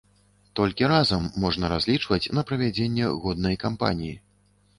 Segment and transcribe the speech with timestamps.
[0.59, 4.17] Толькі разам можна разлічваць на правядзенне годнай кампаніі.